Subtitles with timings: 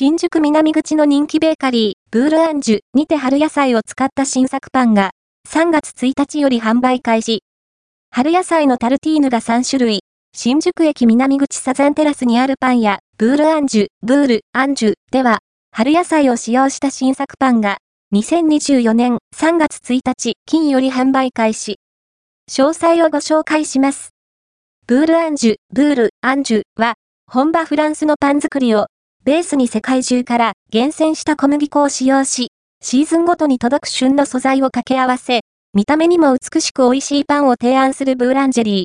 [0.00, 5.10] 新宿南口の人気ベーカリー、ブールアンジュにて春野菜を使った新作パンが、
[5.48, 7.42] 3月1日より販売開始。
[8.12, 10.00] 春野菜のタルティーヌが3種類、
[10.32, 15.40] 新宿駅南口サザンテラスにあるパン屋、ブールアンジュ、ブール、アンジュでは、
[15.72, 17.78] 春野菜を使用した新作パンが、
[18.14, 21.80] 2024年3月1日金より販売開始。
[22.48, 24.10] 詳細をご紹介します。
[24.86, 26.94] ブールアンジュ、ブール、アンジュは、
[27.26, 28.86] 本場フランスのパン作りを
[29.28, 32.48] ベースに世界中から厳選した小麦粉を使用し、
[32.82, 35.40] シーズンごとに届く旬の素材を掛け合わせ、
[35.74, 38.84] 見た目にも美しく美味しいパンを提案するブーランジェリ